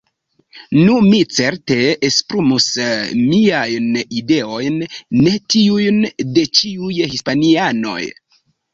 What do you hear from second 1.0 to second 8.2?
mi certe esprimus miajn ideojn, ne tiujn de ĉiuj hispanianoj.